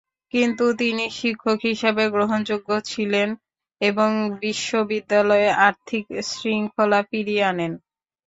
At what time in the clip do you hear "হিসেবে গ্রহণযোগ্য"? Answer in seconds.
1.69-2.69